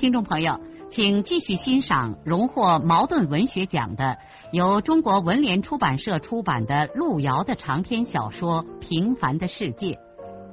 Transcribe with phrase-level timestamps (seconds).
[0.00, 0.58] 听众朋友，
[0.90, 4.18] 请继续欣赏荣获茅盾文学奖的、
[4.50, 9.88] 由中国文联出版社出版的路遥的长篇小说《平凡的世界》，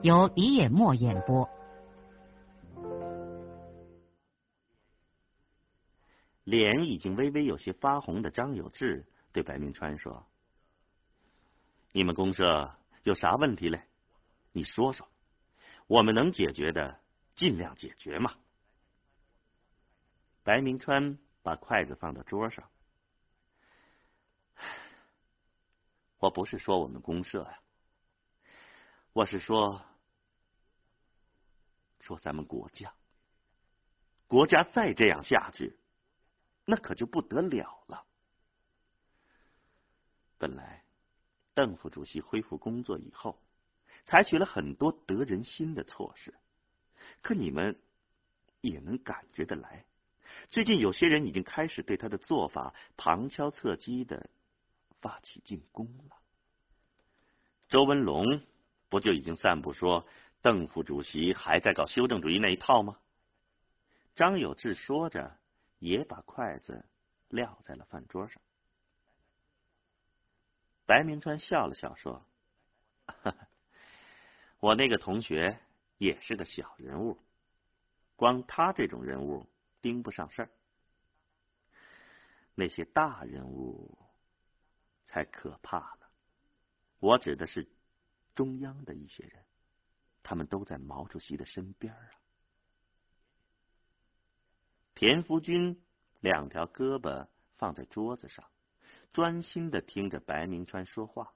[0.03, 1.47] 由李野墨演播。
[6.43, 10.25] 脸已经微微有些发红的张有志对白明川说
[11.93, 12.70] ：“你们公社
[13.03, 13.79] 有啥问题嘞？
[14.51, 15.07] 你说说，
[15.87, 16.98] 我们能解决的
[17.37, 18.34] 尽量解决嘛。”
[20.48, 22.71] 白明川把筷子放到桌上。
[26.20, 27.59] 我不是说我们公社呀，
[29.12, 29.84] 我是说，
[31.99, 32.93] 说咱们国家，
[34.26, 35.77] 国家再这样下去，
[36.63, 38.05] 那可就不得了了。
[40.37, 40.82] 本来
[41.54, 43.37] 邓副主席恢复工作以后，
[44.05, 46.34] 采取了很多得人心的措施，
[47.21, 47.77] 可你们
[48.61, 49.84] 也能感觉得来。
[50.49, 54.30] 最近有些人已经开始对他的做法旁敲侧击的
[55.02, 56.16] 发起进攻了。
[57.70, 58.41] 周文龙
[58.90, 60.07] 不就已经散布说
[60.41, 62.98] 邓副主席还在搞修正主义那一套吗？
[64.16, 65.38] 张有志说着，
[65.79, 66.85] 也把筷子
[67.28, 68.41] 撂在了饭桌上。
[70.85, 72.25] 白明川笑了笑说
[74.59, 75.59] ：“我那个同学
[75.97, 77.19] 也是个小人物，
[78.16, 79.46] 光他这种人物。”
[79.87, 80.49] 盯不上事儿，
[82.55, 83.97] 那些大人物
[85.05, 86.05] 才可怕呢。
[86.99, 87.65] 我指的是
[88.35, 89.45] 中央的一些人，
[90.23, 92.11] 他们都在毛主席的身边啊。
[94.93, 95.81] 田福军
[96.19, 98.43] 两条胳膊放在桌子上，
[99.13, 101.33] 专心的听着白明川说话。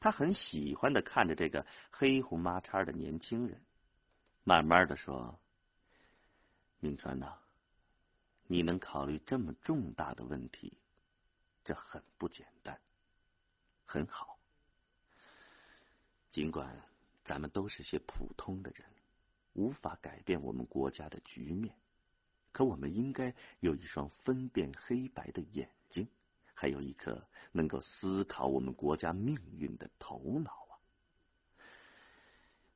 [0.00, 3.62] 他很喜欢的看着这个黑胡麻叉的年轻人，
[4.44, 5.38] 慢慢的说
[6.80, 7.38] ：“明川呐。”
[8.48, 10.72] 你能考虑这么重大的问题，
[11.64, 12.78] 这很不简单，
[13.84, 14.38] 很好。
[16.30, 16.80] 尽管
[17.24, 18.86] 咱们都是些普通的人，
[19.54, 21.74] 无法改变我们国家的局面，
[22.52, 26.06] 可我们应该有一双分辨黑白的眼睛，
[26.54, 30.78] 还有一颗能够思考我们国家命运的头脑啊！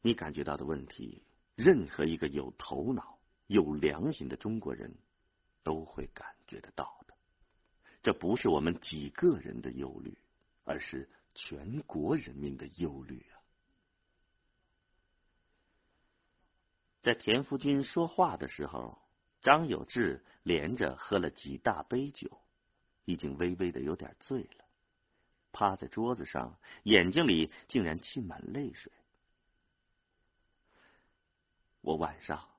[0.03, 1.23] 你感觉到的问题，
[1.55, 4.93] 任何一个有头脑、有良心的中国人。
[5.63, 7.15] 都会感觉得到的，
[8.03, 10.17] 这不是我们几个人的忧虑，
[10.65, 13.39] 而是全国人民的忧虑啊！
[17.03, 19.01] 在田福军说话的时候，
[19.41, 22.43] 张有志连着喝了几大杯酒，
[23.05, 24.65] 已经微微的有点醉了，
[25.53, 28.93] 趴在桌子上，眼睛里竟然浸满泪水。
[31.81, 32.51] 我晚上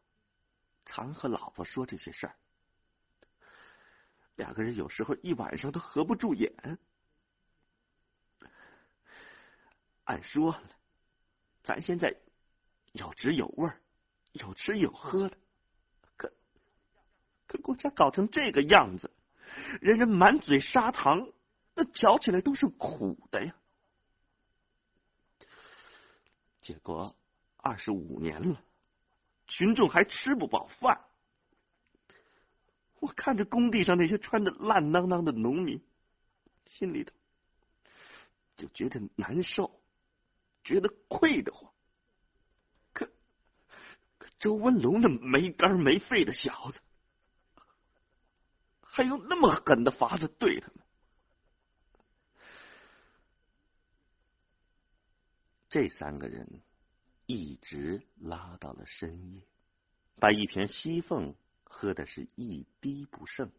[0.86, 2.36] 常和老婆说这些事儿。
[4.42, 6.52] 两个人有时候一晚上都合不住眼。
[10.06, 10.60] 按说，
[11.64, 12.18] 咱现在
[12.94, 13.80] 有滋有味儿，
[14.32, 15.38] 有吃有喝的，
[16.18, 16.34] 可
[17.46, 19.12] 可国家搞成这个样子，
[19.80, 21.32] 人人满嘴砂糖，
[21.76, 23.56] 那嚼起来都是苦的呀。
[26.62, 27.16] 结果
[27.58, 28.60] 二十五年了，
[29.48, 31.00] 群众还吃不饱饭。
[33.02, 35.84] 我看着工地上那些穿的烂裆裆的农民，
[36.68, 37.12] 心里头
[38.56, 39.82] 就觉得难受，
[40.64, 41.74] 觉得愧得慌。
[42.94, 43.12] 可
[44.20, 46.80] 可周文龙那没肝没肺的小子，
[48.84, 50.86] 还用那么狠的法子对他们。
[55.70, 56.62] 这三个人
[57.26, 59.42] 一直拉到了深夜，
[60.20, 61.36] 把一瓶西凤。
[61.72, 63.50] 喝的是一滴不剩，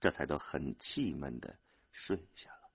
[0.00, 1.56] 这才都很气闷的
[1.90, 2.70] 睡下了。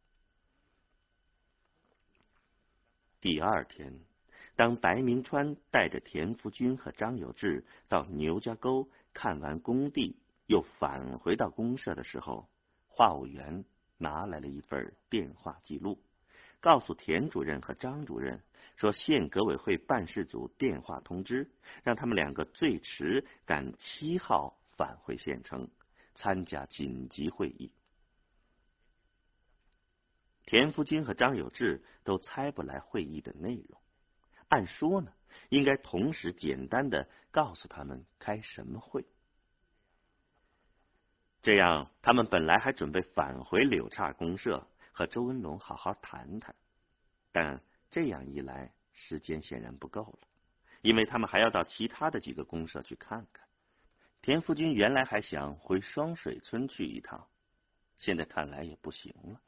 [3.22, 3.98] 第二天，
[4.56, 10.18] 当白明川带着田福军和张有志到牛家沟看完工地，
[10.48, 12.50] 又返回到公社的时候，
[12.88, 13.64] 话务员
[13.98, 16.04] 拿来了一份电话记录，
[16.60, 18.44] 告诉田主任和张主任
[18.76, 21.50] 说，县革委会办事组电话通知，
[21.84, 24.60] 让他们两个最迟赶七号。
[24.84, 25.70] 返回县城
[26.14, 27.72] 参加紧急会议。
[30.46, 33.82] 田福军和张有志都猜不来会议的内容，
[34.50, 35.14] 按说呢，
[35.48, 39.06] 应该同时简单的告诉他们开什么会。
[41.42, 46.54] 这样，他们本来还准备返回柳岔公社和周文龙好好谈谈，
[47.32, 50.28] 但这样一来，时间显然不够了，
[50.82, 53.48] 因为他们还要到其他的几个公社去看看。
[54.24, 57.28] 田福军原来还想回双水村去一趟，
[57.98, 59.42] 现在看来也不行了。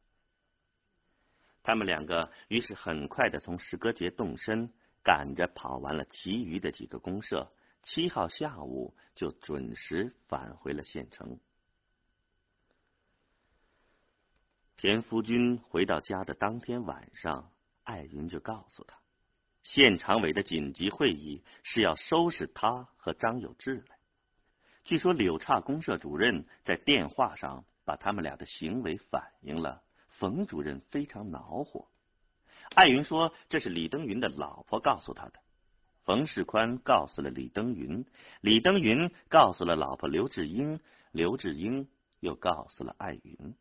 [1.63, 4.69] 他们两个于是很快的从石歌节动身，
[5.01, 7.49] 赶着跑完了其余的几个公社，
[7.83, 11.39] 七号下午就准时返回了县城。
[14.75, 17.49] 田福军回到家的当天晚上，
[17.85, 18.99] 艾云就告诉他，
[19.63, 23.94] 县常委的紧急会议是要收拾他和张有志来。
[24.85, 31.87] 据说柳岔公社主任在电话上把他们俩的行为反映了，冯主任非常恼火。
[32.75, 35.39] 艾云说这是李登云的老婆告诉他的，
[36.03, 38.05] 冯世宽告诉了李登云，
[38.41, 40.79] 李登云告诉了老婆刘志英，
[41.11, 41.89] 刘志英
[42.19, 43.55] 又告诉了艾云。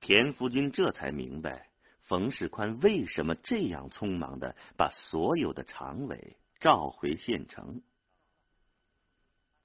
[0.00, 1.68] 田福军这才明白
[2.02, 7.80] 冯世宽为什么这样匆忙的把所有的常委召回县城。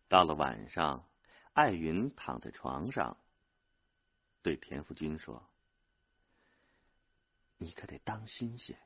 [0.10, 1.08] 到了晚上，
[1.54, 3.16] 艾云躺在床上，
[4.42, 5.50] 对田福军说
[7.58, 8.78] ：“你可得当心些。”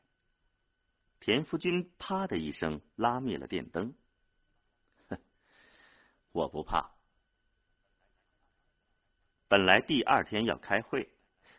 [1.20, 3.96] 田福军啪的一声拉灭了电灯
[5.10, 5.18] ，“哼，
[6.32, 6.92] 我不怕。”
[9.50, 11.10] 本来第二天要开会。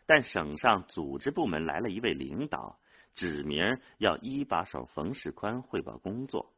[0.07, 2.79] 但省上组织部门来了一位领导，
[3.15, 6.53] 指明要一把手冯世宽汇报工作。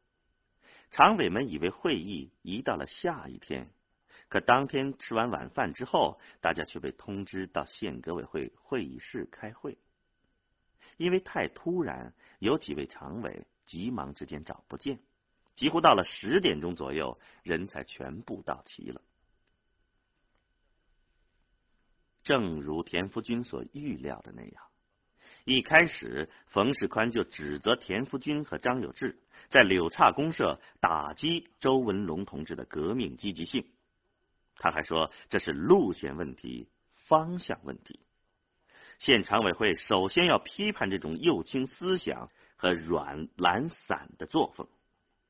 [0.90, 3.70] 常委们以为会议移到了下一天，
[4.28, 9.78] 可当天吃完晚饭之后，大家却被通知到县革委会会议室开会。
[10.96, 14.98] 因为太突然，有几位常委急忙之间找不见，
[15.54, 19.00] 几乎到了十点钟左右，人才全部到齐了。
[22.24, 24.67] 正如田福军所预料的那样，
[25.48, 29.18] 一开始冯世宽就指责田福军和张有志
[29.48, 33.64] 在柳岔公社打击周文龙同志的革命积极性。
[34.56, 38.00] 他还说这是路线问题、方向问题。
[38.98, 44.68] 县常委会首先要批判这种右倾思想和软懒散的作风，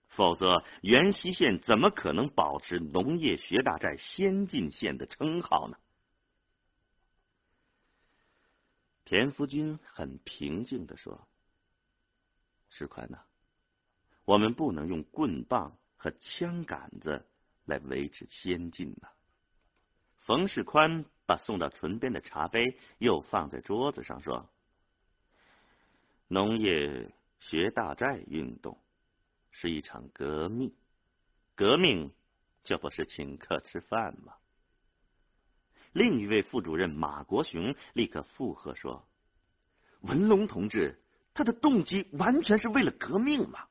[0.08, 5.76] 否则原溪县怎么可能保持农业学大寨先进县的称号呢？
[9.08, 11.26] 田福军很平静的说
[12.68, 13.24] ：“石宽呐，
[14.26, 17.26] 我们不能用棍棒和枪杆子
[17.64, 19.08] 来维持先进呐。”
[20.26, 24.50] 冯世宽把送到唇边的茶杯又放在桌子上说
[26.28, 27.10] ：“农业
[27.40, 28.78] 学大寨运动
[29.52, 30.76] 是一场革命，
[31.54, 32.12] 革命
[32.62, 34.34] 就不是请客吃饭吗？”
[35.92, 39.08] 另一位副主任马国雄立刻附和说
[40.02, 41.00] ：“文龙同志，
[41.34, 43.66] 他的动机完全是为了革命嘛。”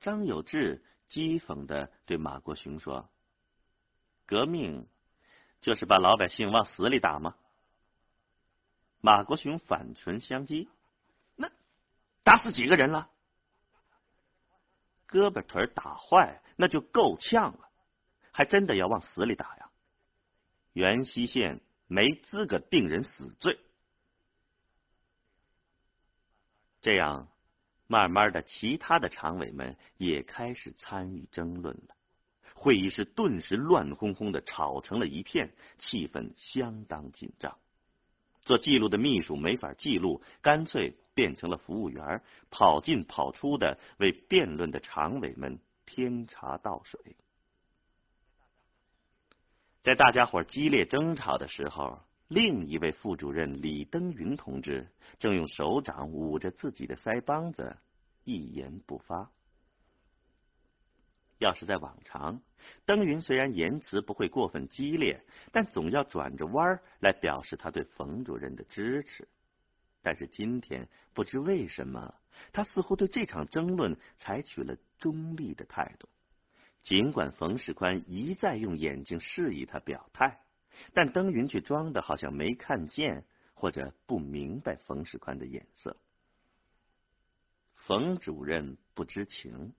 [0.00, 3.10] 张有志讥讽的对马国雄说
[4.26, 4.86] ：“革命
[5.60, 7.36] 就是把老百姓往死里打吗？”
[9.00, 10.68] 马国雄反唇相讥
[11.36, 11.50] ：“那
[12.22, 13.10] 打死几个人了？
[15.08, 17.68] 胳膊腿打坏，那就够呛了，
[18.30, 19.69] 还真的要往死里打呀？”
[20.72, 23.58] 元溪县没资格定人死罪，
[26.80, 27.28] 这样，
[27.86, 31.96] 慢慢的，其他的常委们也开始参与争论了。
[32.54, 37.58] 会议室顿时乱哄哄的，吵成了一片，气氛相当紧张。
[38.42, 47.16] 做记录的秘书没法记录，干脆变成了服务员，跑进跑出的为辩论的常委们添茶倒水。
[49.82, 54.86] 在大家伙激烈争吵的时候，另一位副主任李登云同志
[55.18, 57.74] 正用手掌捂着自己的腮帮子，
[58.24, 59.30] 一言不发。
[61.38, 62.42] 要是在往常，
[62.84, 69.26] 登云虽然言辞不会过分激烈，但总要转着弯儿来表示他对冯主任的支持。
[70.02, 72.14] 但是今天不知为什么，
[72.52, 76.06] 他似乎对这场争论采取了中立的态度。
[76.82, 80.40] 尽管冯世宽一再用眼睛示意他表态，
[80.94, 85.96] 但登云却装的好像没看见或者不明白冯世宽的眼色。
[87.74, 89.74] 冯主任不知情，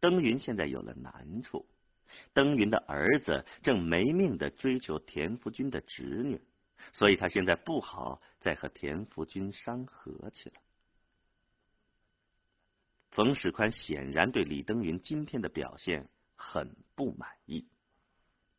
[0.00, 1.66] 登云现在有了难处，
[2.32, 6.40] 登云的儿子正没命的追求田福军的侄女，
[6.92, 10.56] 所以他现在不好再和田福军伤和去了。
[13.20, 17.68] 冯世宽显然对李登云今天的表现很不满意。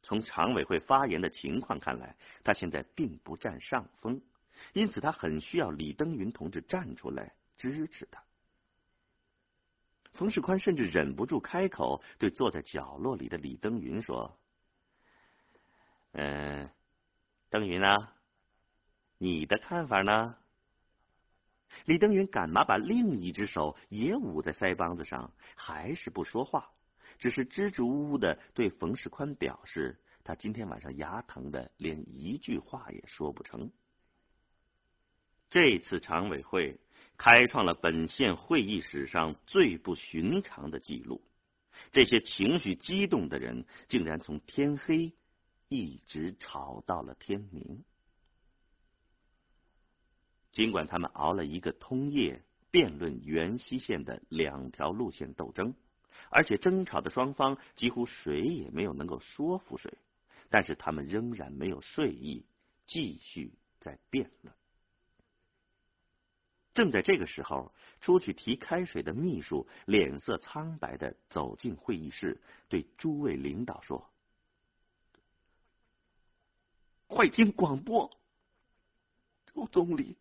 [0.03, 4.21] 从常委会发言的情况看来，他现在并不占上风，
[4.73, 8.23] 因此他很需要李登云同志站出来支持他。
[10.11, 14.37] 冯世宽甚至忍不住开口对坐在角落里的李登云说
[16.13, 16.69] ：“嗯，
[17.49, 18.13] 登云啊，
[19.17, 20.35] 你的看法呢？”
[21.85, 26.71] 李登云赶忙把另一只手也捂在腮帮子上，还是不说话，
[27.19, 33.71] 只是支支吾吾的对冯世宽表示，他今天晚上牙疼的连一句话也说不成。
[35.49, 36.79] 这次常委会
[37.17, 41.21] 开创了本县会议史上最不寻常的记录，
[41.91, 45.13] 这些情绪激动的人竟然从天黑
[45.67, 47.83] 一直吵到了天明。
[50.51, 55.73] 尽管他们熬了一个通夜辩论元溪线的两条路线斗争，
[56.29, 59.97] 而且争吵的双方几乎谁也没有能够说服谁，
[60.49, 62.45] 但是他们仍然没有睡意，
[62.85, 64.53] 继续在辩论。
[66.73, 74.09] 正在这个时候，出去提开水的秘书脸色苍白的走进会议室，对诸位领导说
[77.07, 78.09] ：“快听广播，
[79.53, 80.17] 周总理。”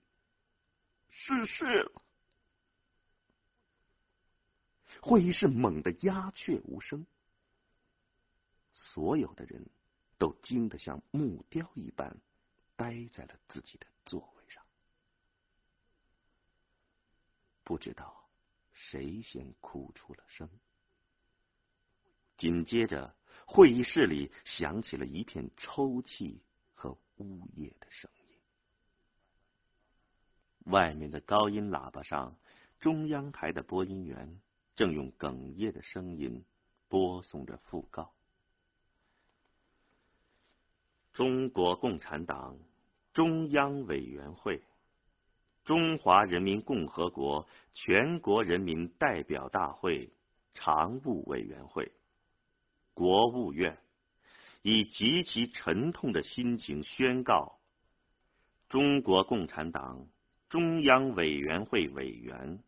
[1.11, 2.03] 逝世了。
[5.03, 7.07] 会议室猛地鸦雀无声，
[8.73, 9.69] 所有的人
[10.19, 12.17] 都惊得像木雕一般，
[12.77, 14.63] 呆在了自己的座位上。
[17.65, 18.29] 不知道
[18.73, 20.49] 谁先哭出了声，
[22.37, 26.43] 紧接着会议室里响起了一片抽泣
[26.75, 28.20] 和呜咽的声音。
[30.67, 32.37] 外面的高音喇叭上，
[32.79, 34.41] 中央台的播音员
[34.77, 36.45] 正用哽咽的声音
[36.89, 38.13] 播送着讣告：
[41.13, 42.59] 中国共产党
[43.13, 44.63] 中央委员会、
[45.65, 50.13] 中华人民共和国全国人民代表大会
[50.55, 51.91] 常务委员会、
[52.95, 53.79] 国务院
[54.63, 57.59] 以极其沉痛的心情宣告：
[58.69, 60.07] 中国共产党。
[60.51, 62.59] 中央委员会委员、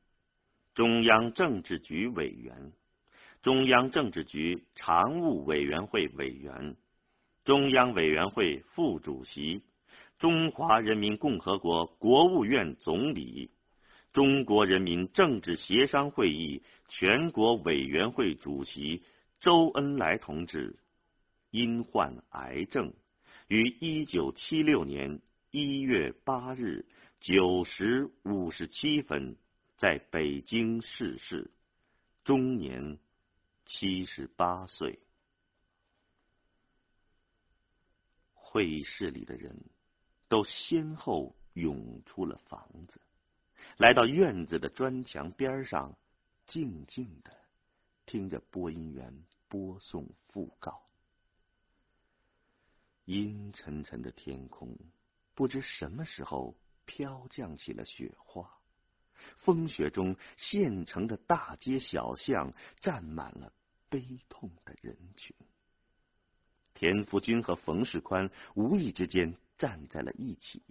[0.73, 2.73] 中央政治局委员、
[3.43, 6.77] 中央政治局常务委员会委员、
[7.45, 9.65] 中央委员会副主席、
[10.21, 13.51] 中华人民共和国国务院总理、
[14.13, 19.03] 中国人民政治协商会议全国委员会主席
[19.41, 20.79] 周恩来同志，
[21.51, 22.95] 因患癌症，
[23.49, 25.21] 于一九七六年
[25.51, 26.87] 一月八日。
[27.23, 29.37] 九时五十七分，
[29.77, 31.53] 在北京逝世，
[32.25, 32.99] 终年
[33.65, 34.99] 七十八岁。
[38.35, 39.57] 会议室里的人
[40.27, 43.01] 都先后涌出了房子，
[43.77, 45.97] 来到院子的砖墙边上，
[46.45, 47.33] 静静的
[48.05, 50.83] 听着播音员播送讣告。
[53.05, 54.77] 阴沉沉的天空，
[55.37, 56.57] 不知什么时候。
[56.85, 58.51] 飘降起了雪花，
[59.39, 63.53] 风雪中，县城的大街小巷站满了
[63.89, 65.35] 悲痛的人群。
[66.75, 70.63] 田福军和冯世宽无意之间站在了一起，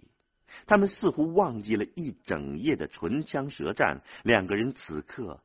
[0.66, 5.42] 他们似乎忘记了一整夜的唇枪舌战，两个人此刻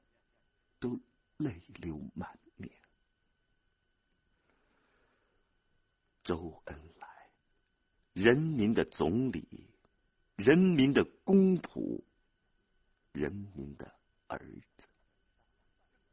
[0.79, 0.99] 都
[1.37, 2.71] 泪流满面。
[6.23, 7.07] 周恩来，
[8.13, 9.69] 人民的总理。
[10.37, 12.01] 人民的公仆，
[13.11, 13.91] 人民的
[14.27, 14.39] 儿
[14.77, 14.87] 子，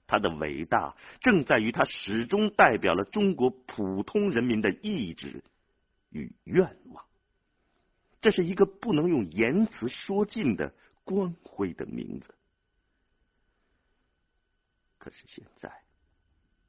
[0.06, 5.44] 他的伟大正在于他始终代表了中国普通人民的意志
[6.08, 7.04] 与愿望。
[8.22, 12.34] 这是一个不能用言辞说尽的光辉的名字。
[14.96, 15.82] 可是现在，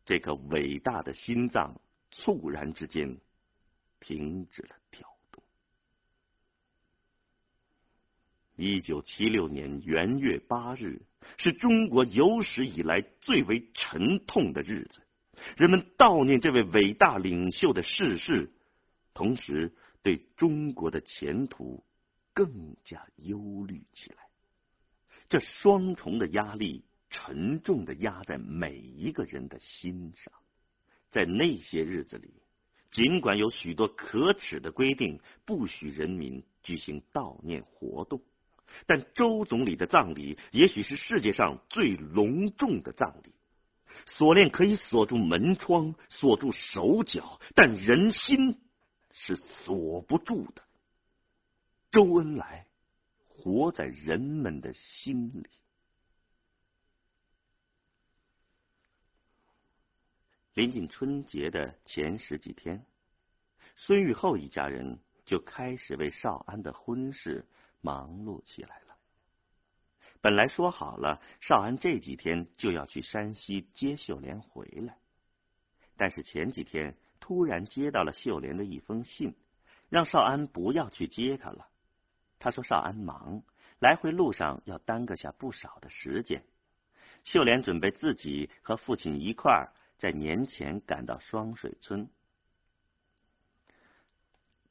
[0.03, 1.79] 这个伟大的心脏
[2.11, 3.17] 猝然之间
[4.01, 5.14] 停止了跳。
[8.55, 11.01] 一九七六年元月八日
[11.37, 15.01] 是中国有史以来最为沉痛的日子，
[15.57, 18.51] 人们悼念这位伟大领袖的逝世，
[19.13, 21.83] 同时对中国的前途
[22.33, 24.17] 更加忧虑起来。
[25.27, 30.33] 这双重的压力沉重的压在每一个人的心上，
[31.09, 32.33] 在那些日子里，
[32.91, 38.21] 尽管有许多可耻的规定，不许人民举行悼念活动，
[38.85, 43.33] 但周总理的葬礼也许是世界上最隆重的葬礼。
[44.05, 48.59] 锁链可以锁住门窗，锁住手脚，但人心
[49.11, 50.63] 是锁不住的。
[51.91, 52.67] 周恩来
[53.27, 55.47] 活在人们的心里。
[60.53, 62.85] 临近春节的前十几天，
[63.75, 67.45] 孙玉厚一家人就开始为少安的婚事
[67.81, 68.95] 忙碌起来了。
[70.21, 74.97] 本来说好了，少安这几天就要去山西接秀莲回来，
[75.97, 79.35] 但是前几天突然接到了秀莲的一封信，
[79.89, 81.67] 让少安不要去接她了。
[82.39, 83.43] 他说少安忙，
[83.79, 86.43] 来回路上要耽搁下不少的时间。
[87.23, 89.73] 秀莲准备自己和父亲一块儿。
[89.97, 92.09] 在年前赶到双水村，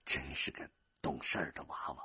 [0.04, 0.68] 真是个
[1.00, 2.04] 懂事的娃娃。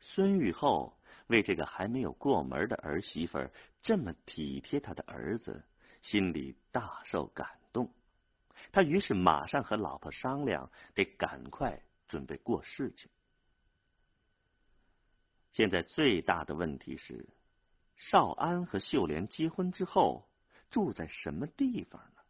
[0.00, 3.38] 孙玉厚为这个还没有过门的儿媳妇
[3.82, 5.64] 这么体贴他的儿子，
[6.02, 7.92] 心里大受感动。
[8.72, 13.10] 他于是马上和老婆商量，得赶快准备过事情。
[15.52, 17.26] 现在最大的问题是，
[17.96, 20.28] 少安和秀莲结婚之后。
[20.68, 22.20] 住在什么地方呢？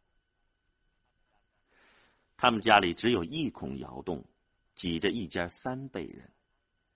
[2.37, 4.23] 他们家里只有一孔窑洞，
[4.77, 6.31] 挤着一家三辈人。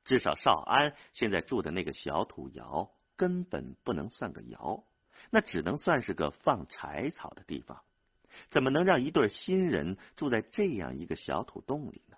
[0.06, 4.84] 至少少安现在住的那个小土窑根本不能算个窑，
[5.30, 7.84] 那只能算是个放柴草的地方。
[8.50, 12.18] 怎么能让一对新人住在这样一个小土洞里呢？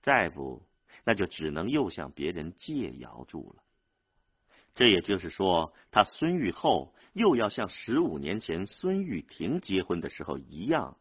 [0.00, 0.62] 再不，
[1.04, 3.62] 那就只能又向别人借窑住了。
[4.74, 10.96] 这也就是说，他孙玉厚又要像十五年前孙玉婷结婚的时候一样，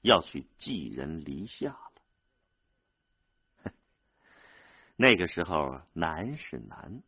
[0.00, 1.92] 要去寄人篱下了。
[5.00, 7.04] 那个时候难是难，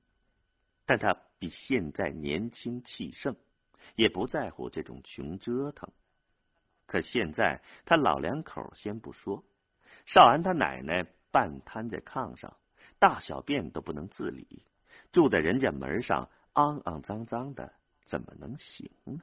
[0.87, 3.35] 但他比现在年轻气盛，
[3.96, 5.90] 也不在乎这种穷折腾。
[6.87, 9.44] 可现在他老两口先不说，
[10.07, 12.57] 少安他奶奶半瘫在炕上，
[13.00, 14.64] 大小便都不能自理。
[15.11, 17.74] 住在人家门上，肮肮脏脏的，
[18.05, 19.20] 怎么能行呢？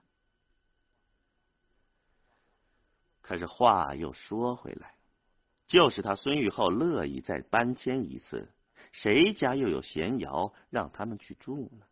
[3.22, 4.96] 可是话又说回来，
[5.68, 8.52] 就是他孙玉厚乐意再搬迁一次，
[8.98, 11.86] 谁家又有闲窑让他们去住呢？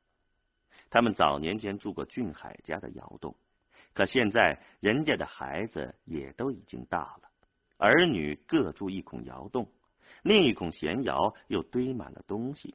[0.89, 3.35] 他们早年间住过俊海家的窑洞，
[3.93, 7.29] 可现在人家的孩子也都已经大了，
[7.77, 9.71] 儿女各住一孔窑洞，
[10.23, 12.73] 另一孔闲窑又堆满了东西。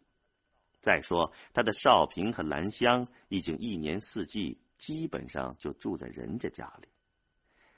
[0.80, 6.88] 再说，他的少平和兰香已经一年四季基本上就住在人家家里。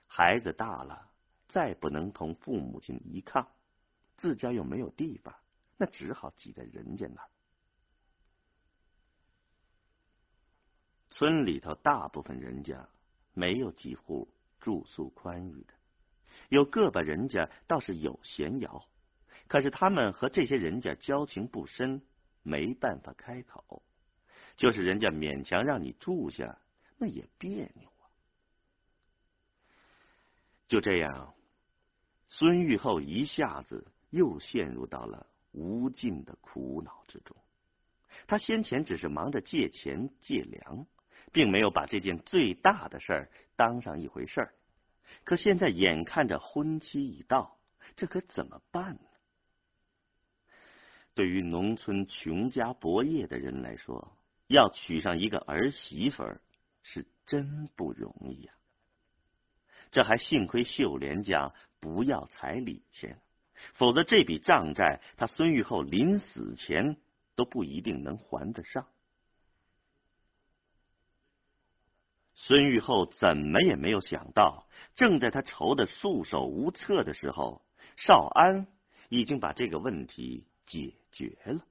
[0.06, 1.08] 孩子大了，
[1.48, 3.46] 再不能同父母亲一炕，
[4.18, 5.34] 自家又没有地方，
[5.82, 7.28] 那只好挤在人家那儿。
[11.08, 12.88] 村里头大部分人家
[13.32, 15.74] 没有几户住宿宽裕的，
[16.50, 18.86] 有个把人家倒是有闲窑，
[19.48, 22.00] 可是他们和这些人家交情不深。
[22.44, 23.84] 没办法开口，
[24.56, 26.58] 就是人家勉强让你住下，
[26.98, 28.06] 那也别扭啊。
[30.68, 31.34] 就这样，
[32.28, 37.36] 孙玉厚一下子又陷入到了无尽的苦恼之中。
[38.26, 40.86] 他先前只是忙着借钱借粮，
[41.32, 44.54] 并没有把这件最大的事儿当上一回事儿。
[45.24, 47.58] 可现在眼看着婚期已到，
[47.96, 49.00] 这可怎么办呢？
[51.14, 56.40] 对于农村穷家薄业的人来说，要娶上一个儿媳妇儿
[56.82, 58.54] 是真不容易啊。
[59.90, 63.20] 这还幸亏秀莲家不要彩礼钱，
[63.74, 66.96] 否则这笔账债他孙玉厚临死前
[67.34, 68.86] 都不一定能还得上。
[72.34, 77.62] 孙玉厚怎么也没有想到，正在他愁得束手无策的时候，
[77.96, 78.66] 少安
[79.08, 80.46] 已经把这个问题。
[80.64, 81.66] 解决了。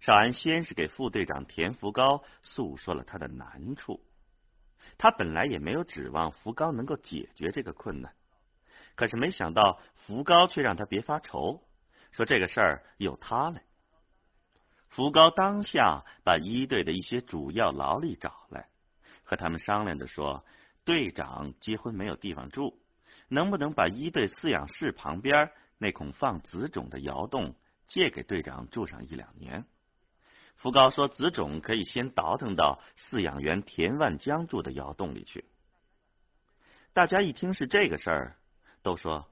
[0.00, 4.00] 少安先是给副队长田福高诉说了他的难处，
[4.96, 8.14] 他本来也没有指望福高能够解决这个困难，
[8.96, 11.62] 可是没想到福高却让他别发愁，
[12.10, 13.62] 说这个事儿有他来。
[14.88, 18.68] 福高当下把一队的一些主要劳力找来，
[19.22, 20.44] 和他们商量着说，
[20.84, 22.80] 队长结婚没有地方住，
[23.28, 27.54] 能不能把一队饲养室旁边那孔放子种的窑洞？
[27.86, 29.64] 借给队长住上一两年。
[30.56, 35.44] 福高说：“子种可以先倒腾到饲养员田万江住的窑洞里去。”
[36.92, 38.36] 大家一听是这个事儿，
[38.86, 39.26] 都说：“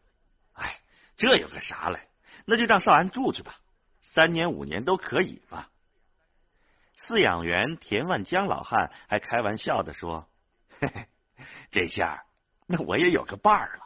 [0.54, 0.80] 哎，
[1.16, 2.08] 这有个啥嘞？
[2.44, 3.54] 那就让少安住去吧，
[4.02, 5.68] 三年五年都可以嘛。”
[6.98, 10.28] 饲养员田万江老汉还开玩笑的说
[10.80, 11.06] ：“嘿嘿，
[11.70, 12.24] 这下
[12.66, 13.84] 那我也有个伴儿了，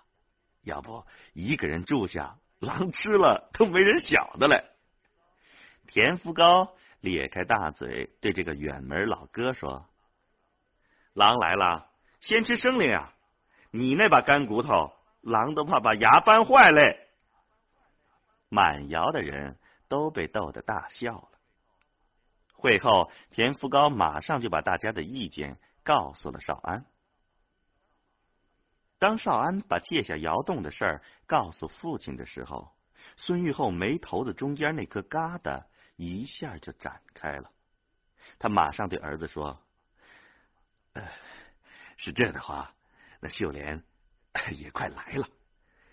[0.63, 1.05] 要不
[1.35, 4.65] 一个人住下，狼吃了都没人晓得嘞。”
[5.87, 9.87] 田福高咧开大嘴对这个远门老哥说
[11.13, 13.13] ：“狼来了，先吃生灵啊！
[13.71, 17.09] 你那把干骨头，狼都怕把牙掰坏嘞。”
[18.51, 21.29] 满窑的人都被逗得大笑了。
[22.55, 26.87] 会后，田福高马上就把大家的意见告诉了少安。
[28.99, 32.73] 当少安把借下窑洞的事儿告诉父亲的时候，
[33.17, 37.53] 孙玉厚眉头子中间那颗疙瘩一下就展开了。
[38.41, 39.63] 他马上对儿子说
[41.97, 42.75] ：“是这的话，
[43.21, 43.85] 那秀莲
[44.57, 45.29] 也快来了，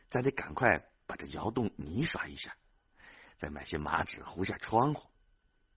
[0.09, 2.55] 咱得赶快把这窑洞泥刷一下，
[3.37, 5.09] 再买些麻纸糊下窗户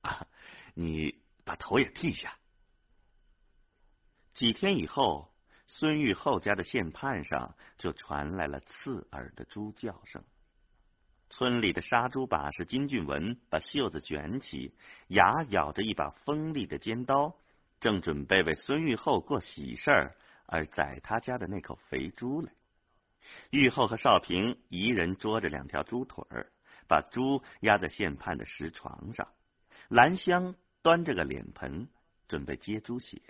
[0.02, 0.26] 啊。”
[0.74, 2.38] 你把头也剃下。
[4.32, 5.34] 几天以后，
[5.66, 10.22] 孙玉厚家的县畔上就传来了刺耳的猪叫声。
[11.30, 14.72] 村里的杀猪把式金俊文把袖子卷起，
[15.08, 17.34] 牙咬着一把锋利的尖刀，
[17.80, 22.48] 正准备为孙玉厚过喜事儿而宰他家的那口肥猪呢。
[23.50, 26.50] 玉厚和少平一人捉着两条猪腿儿，
[26.86, 29.28] 把猪压在县畔的石床上。
[29.88, 30.54] 兰香。
[30.80, 31.88] 端着个脸盆，
[32.28, 33.20] 准备接猪血。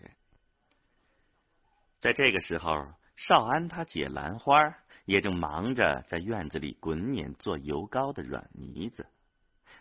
[1.98, 9.06] 在这个时候，少安他姐兰花也正忙着在院子里滚碾做油糕的软泥子。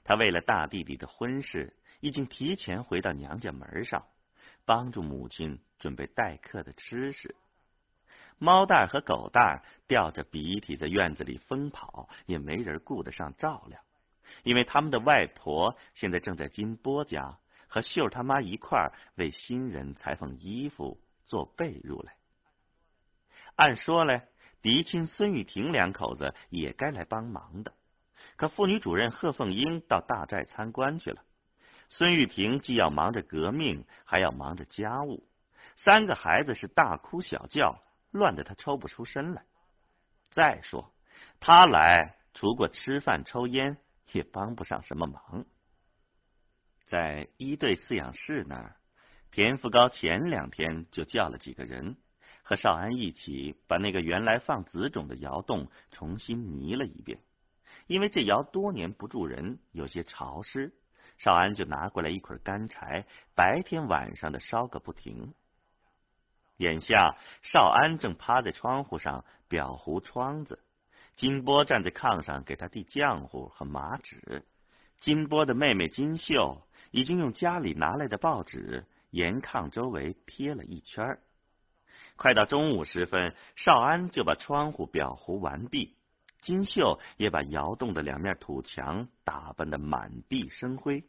[0.05, 4.07] 他为了大弟弟的婚事，已经提前回到娘家门上，
[4.65, 7.35] 帮助母亲准备待客的吃食。
[8.39, 13.79] 猫蛋和狗蛋吊着鼻涕在院子里疯跑，也没人顾得上照料，
[14.43, 17.37] 因为他们的外婆现在正在金波家。
[17.69, 22.15] 和秀他妈一块儿为新人裁缝衣服、做被褥来。
[23.57, 24.21] 按说嘞，
[24.61, 27.73] 嫡亲孙玉婷两口子也该来帮忙的。
[28.37, 31.21] 可妇女主任贺凤英到大寨参观去了，
[31.89, 35.27] 孙玉婷既要忙着革命，还要忙着家务，
[35.75, 37.81] 三个孩子是大哭小叫，
[38.17, 39.45] 乱得他抽不出身来。
[40.29, 40.93] 再说
[41.39, 43.77] 他来，除过吃饭抽烟，
[44.11, 45.45] 也帮不上什么忙。
[46.85, 48.75] 在一队饲养室那儿，
[49.31, 51.97] 田福高前两天就叫了几个人，
[52.43, 57.19] 和少安一起把那个原来放子种的窑洞重新泥了一遍。
[57.87, 60.73] 因为这窑多年不住人，有些潮湿，
[61.17, 65.33] 少安就拿过来一捆干柴，白天晚上的烧个不停。
[66.57, 70.59] 眼下，少安正趴在窗户上裱糊窗子，
[71.15, 74.45] 金波站在炕上给他递浆糊和麻纸。
[74.99, 76.63] 金波的妹妹金秀。
[76.91, 81.19] 已经用家里拿来的报纸沿炕周围贴了一圈
[82.15, 85.97] 快到中午时分，少安就把窗户裱糊完毕，
[86.39, 91.03] 金秀也把窑洞的两面土墙打扮的满地生辉，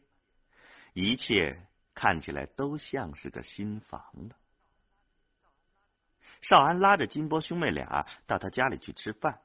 [0.93, 4.35] 一切看起来都像是个新房了。
[6.41, 9.39] 少安拉着金波兄妹俩到他家里去吃饭，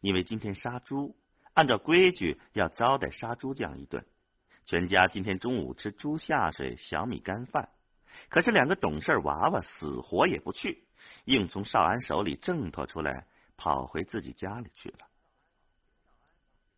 [0.00, 1.16] 因为今天杀猪，
[1.54, 4.04] 按照规矩要招待杀猪匠一顿。
[4.66, 7.68] 全家今天中午吃猪下水、小米干饭，
[8.28, 10.84] 可是两个懂事娃娃死活也不去，
[11.24, 13.26] 硬从少安手里挣脱出来，
[13.56, 14.98] 跑回自己家里去了。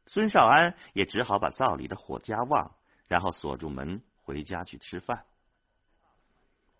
[0.06, 2.72] 孙少安也只好把灶里的火加旺，
[3.08, 5.24] 然后锁住门回家去吃饭。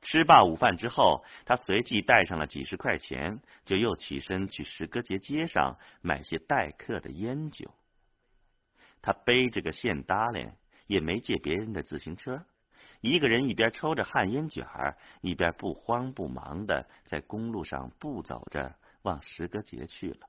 [0.07, 7.75] 吃罢午饭之后，他随即带上了几十块钱，就又起身去石歌节街上买些待客的烟酒。
[9.03, 10.57] 他背着个线搭链。
[10.87, 12.45] 也没借别人的自行车，
[13.01, 20.29] 一个人一边抽着旱烟卷儿，一边不慌不忙的在公路上步走着，往石歌节去了。